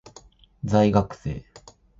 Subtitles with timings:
[0.67, 1.43] 在学生